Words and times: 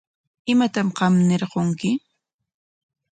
¿Imatam 0.53 0.87
qam 0.97 1.13
ñirqunki? 1.27 1.89